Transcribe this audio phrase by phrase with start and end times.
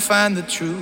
[0.00, 0.77] find the truth.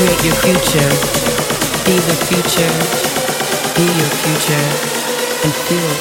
[0.00, 0.90] Create your future,
[1.84, 2.72] be the future,
[3.76, 4.66] be your future,
[5.44, 5.92] and feel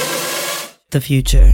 [0.91, 1.51] the future.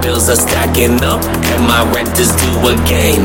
[0.00, 1.20] Bills are stacking up,
[1.52, 3.20] and my rent is due again.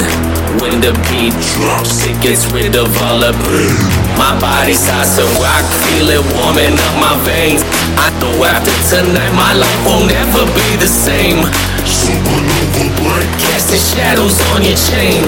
[0.59, 3.75] When the beat drops, it gets rid of all the pain.
[4.19, 7.63] My body's hot, so I feel it warming up my veins.
[7.95, 11.47] I know after tonight, my life will never be the same.
[11.87, 15.23] Supernova black, casting shadows on your chain.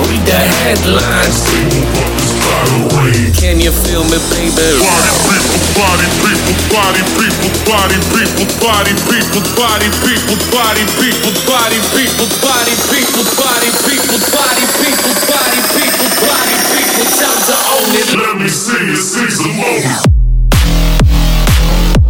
[0.00, 2.31] Read the headlines.
[3.38, 4.54] Can you feel me, baby?
[4.78, 11.78] Body people, body people, body people, body people, body people, body people, body people, body
[11.92, 17.06] people, body people, body people, body people, body people, body people.
[17.18, 18.08] time to own it.
[18.14, 20.12] Let me see you see some more.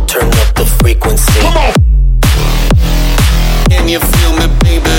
[0.07, 1.41] Turn up the frequency.
[1.41, 1.73] Come on.
[3.71, 4.91] Can you feel me, baby?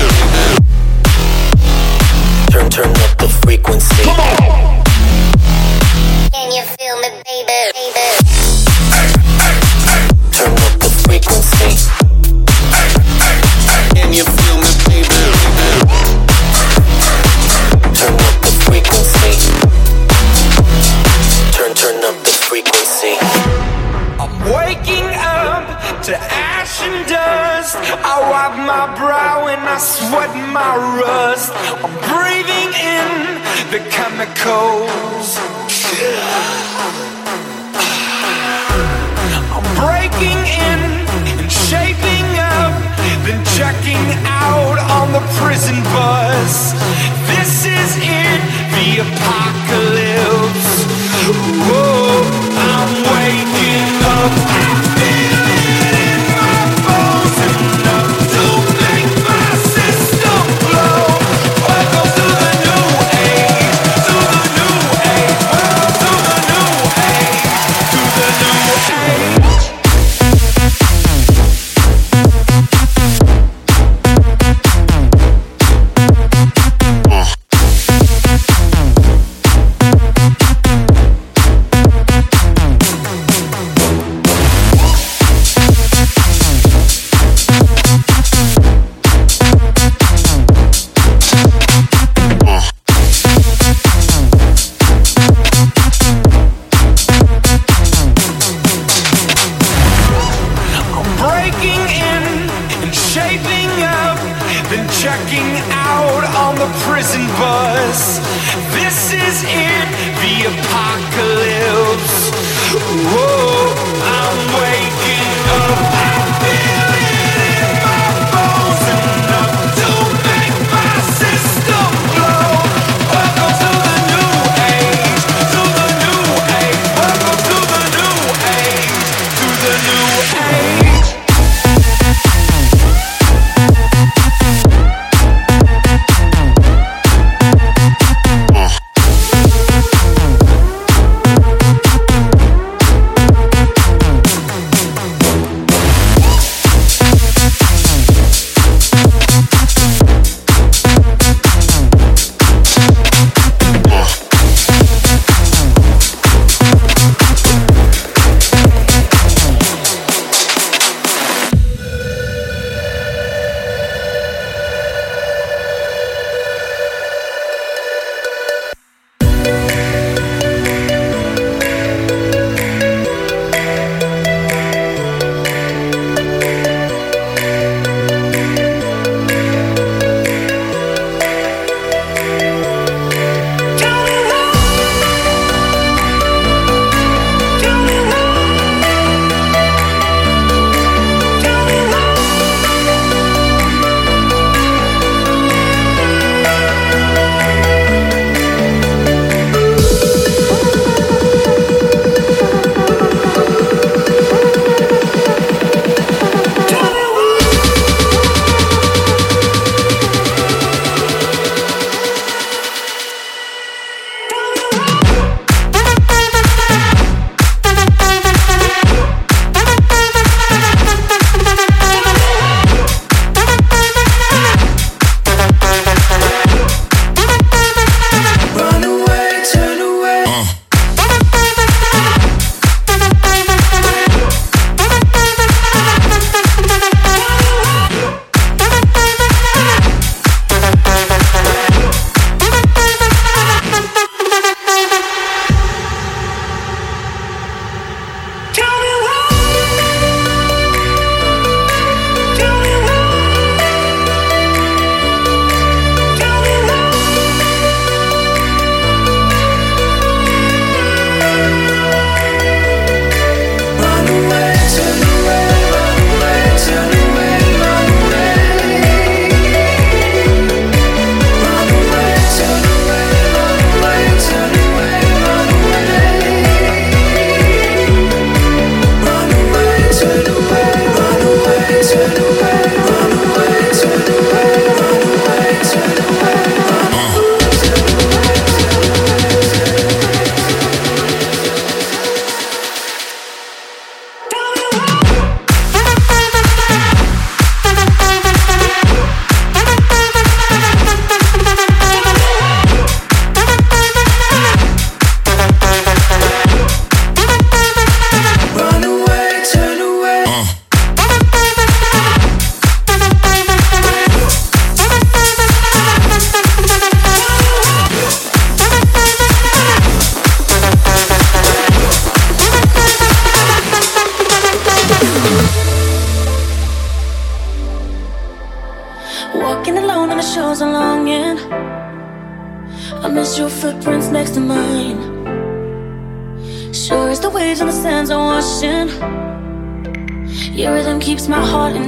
[2.52, 4.04] Turn, turn up the frequency.
[4.04, 4.63] Come on.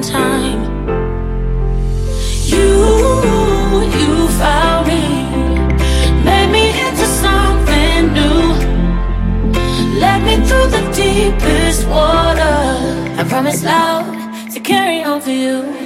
[0.02, 0.62] Time.
[2.46, 2.70] You,
[4.00, 5.04] you found me,
[6.24, 8.42] made me into something new.
[10.00, 12.58] Led me through the deepest water.
[13.20, 15.86] I promise loud to carry on for you.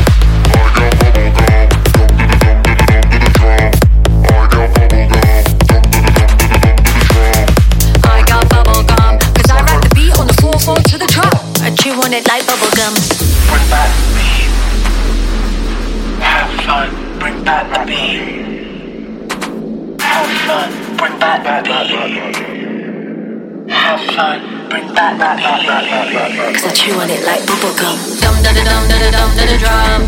[24.11, 26.51] Have bring back the beat.
[26.55, 27.95] Cause I chew on it like bubblegum.
[28.19, 30.01] Dum da da dum da da dum da da drum.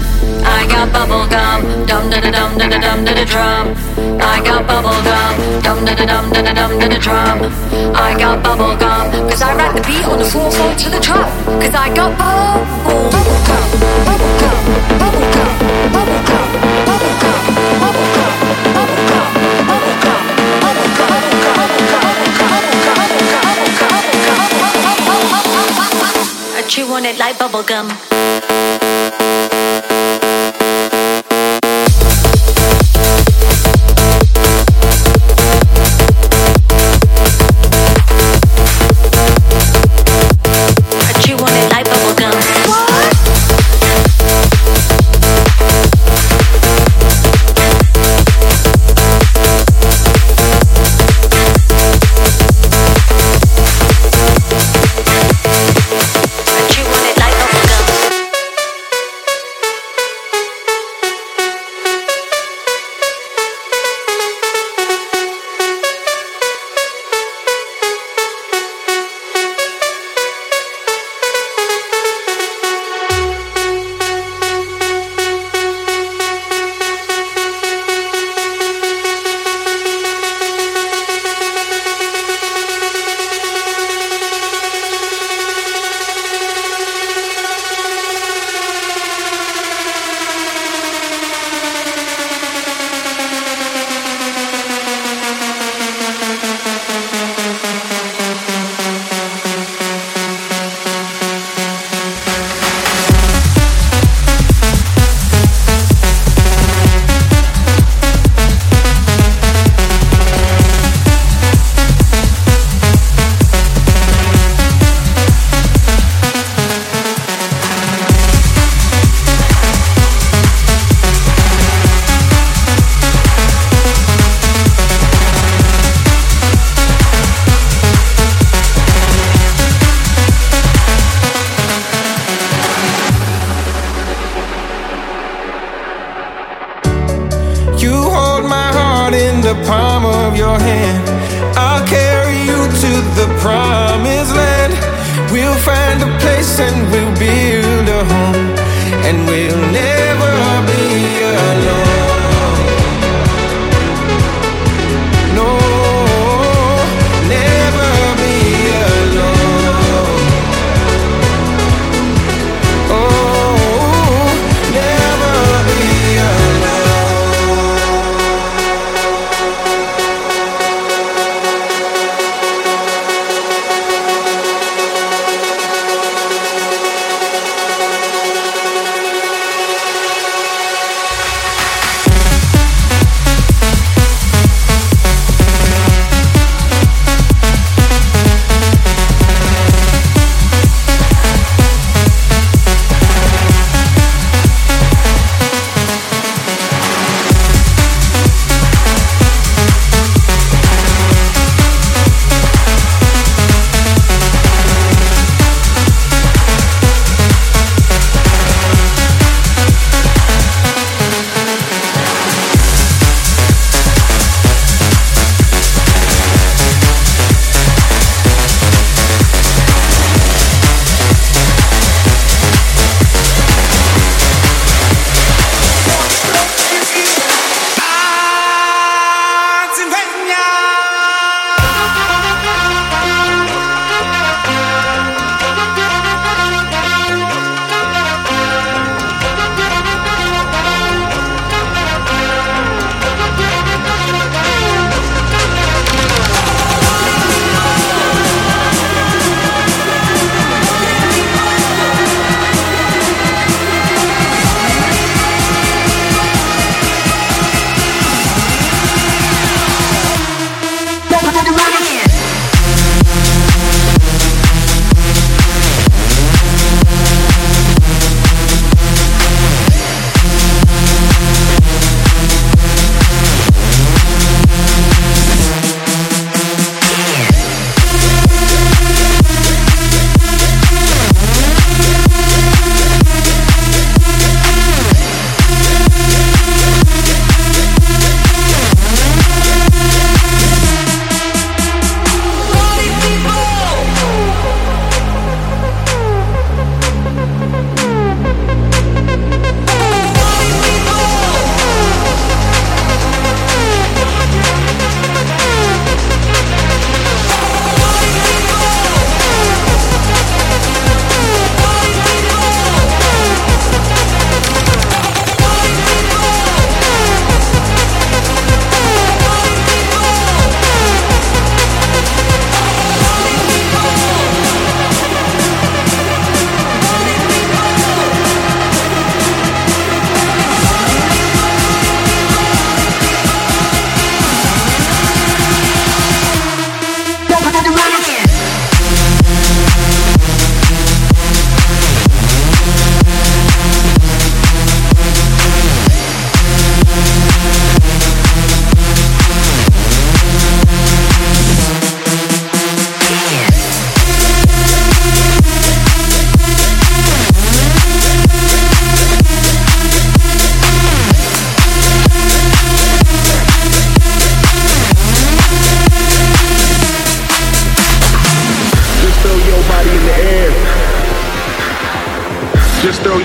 [0.44, 1.64] I got bubble gum.
[1.88, 3.74] Dum da da dum da da dum da da drum.
[4.20, 5.36] I got bubble gum.
[5.64, 7.40] Dum da da dum da da dum da da drum.
[7.96, 9.10] I got bubble gum.
[9.30, 11.30] Cause I rap the beat on the 4-4 to the trap.
[11.64, 13.70] Cause I got bubble, bubble gum.
[14.04, 14.64] Bubble gum.
[26.74, 28.33] She wanted like bubblegum.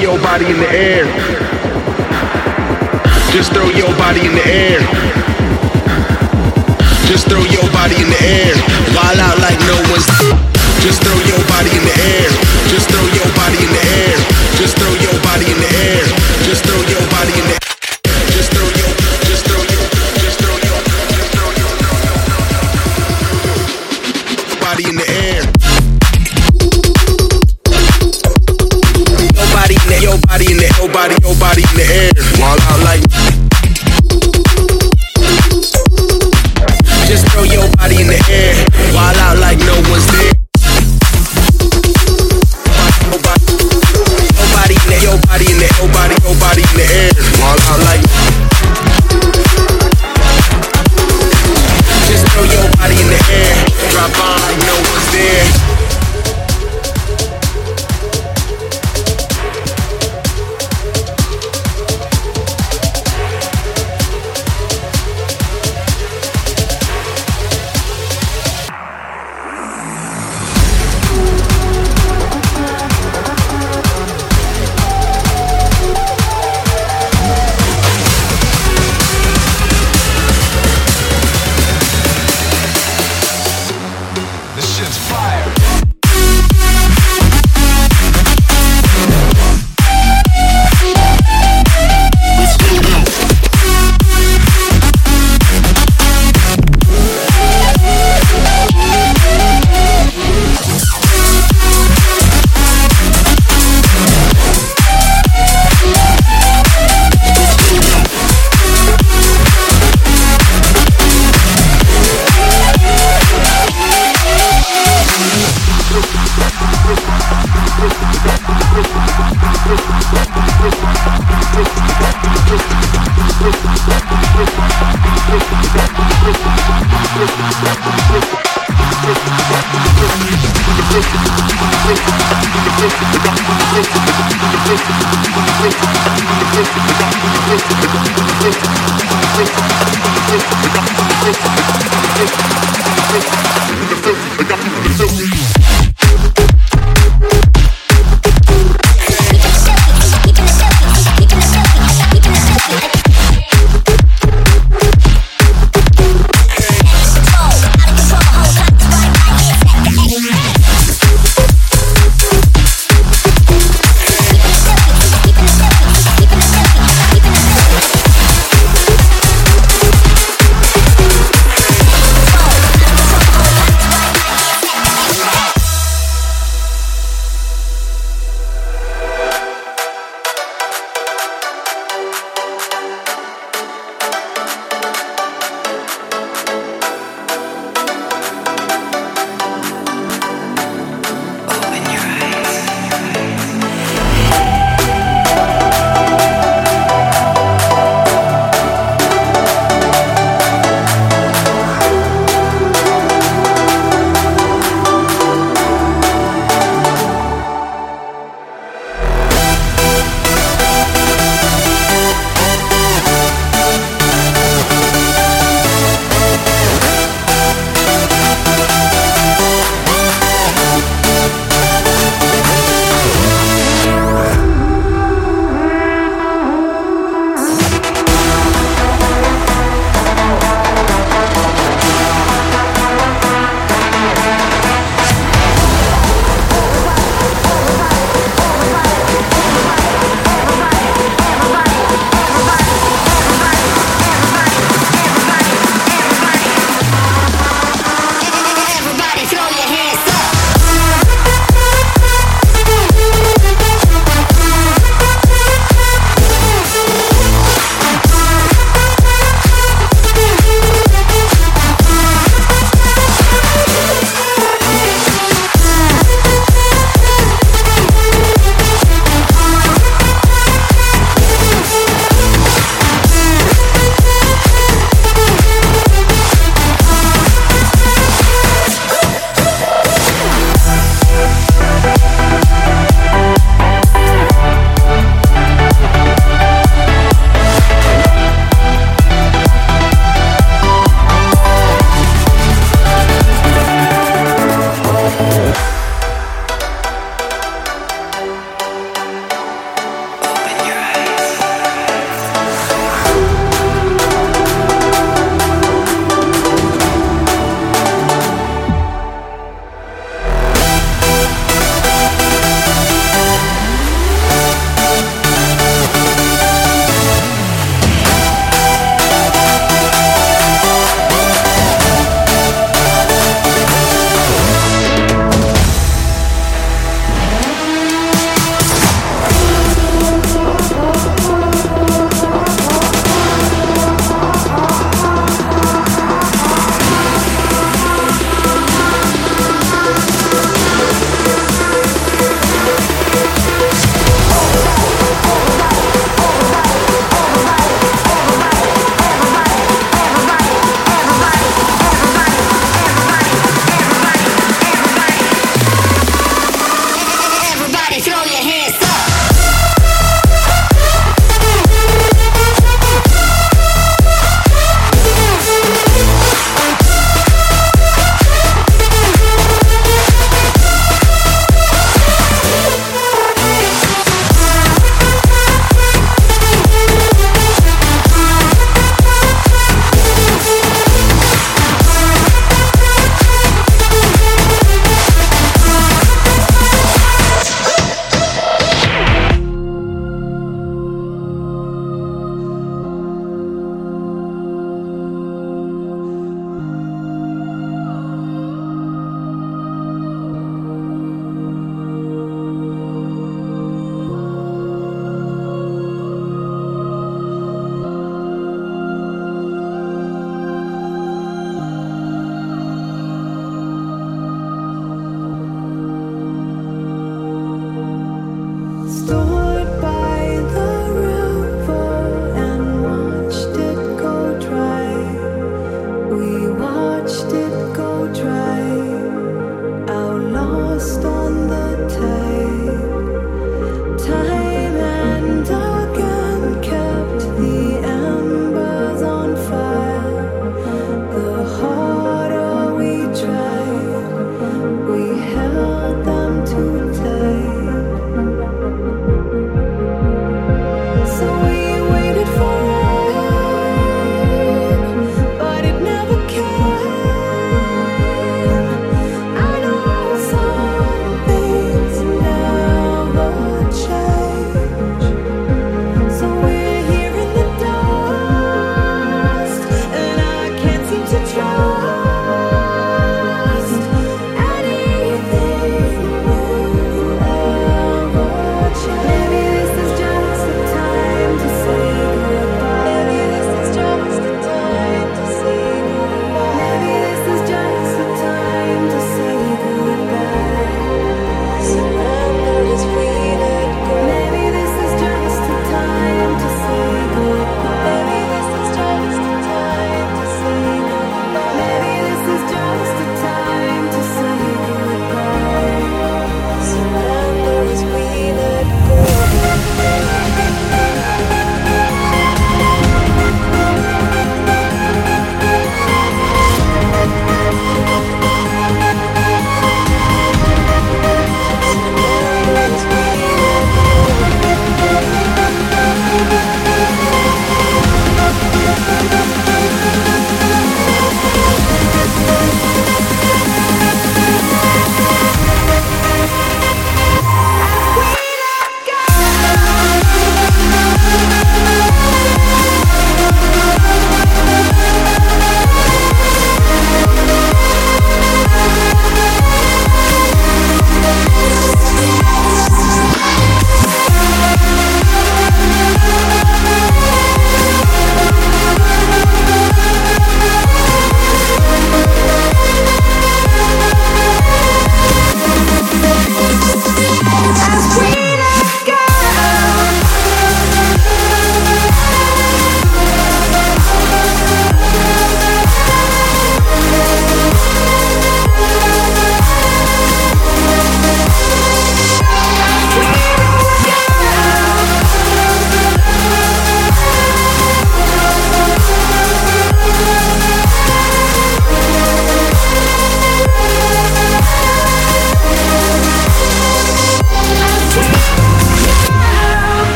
[0.00, 1.04] Your body in the air.
[3.32, 4.80] Just throw your body in the air.
[7.06, 8.54] Just throw your body in the air.
[8.94, 10.06] Wild out like no one's.
[10.82, 12.30] Just throw your body in the air.
[12.70, 14.16] Just throw your body in the air.
[14.58, 16.04] Just throw your body in the air.
[16.46, 17.67] Just throw your body in the air.